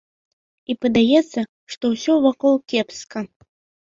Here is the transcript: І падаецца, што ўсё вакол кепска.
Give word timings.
І 0.73 0.75
падаецца, 0.85 1.43
што 1.73 1.91
ўсё 1.93 2.15
вакол 2.23 2.57
кепска. 2.73 3.19